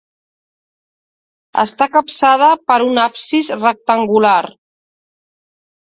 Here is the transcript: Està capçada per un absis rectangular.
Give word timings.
Està 1.65 1.89
capçada 1.97 2.49
per 2.73 2.81
un 2.89 3.05
absis 3.05 3.53
rectangular. 3.61 4.43